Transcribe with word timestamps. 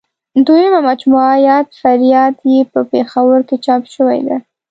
دویمه 0.47 0.79
مجموعه 0.89 1.35
یاد 1.49 1.67
فریاد 1.81 2.35
یې 2.51 2.59
په 2.71 2.79
پېښور 2.91 3.39
کې 3.47 3.55
چاپ 3.65 3.83
شوې 3.95 4.21
ده. 4.27 4.37